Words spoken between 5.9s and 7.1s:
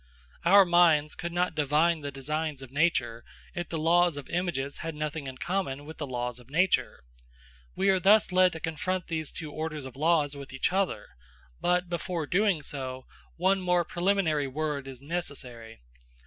the laws of nature.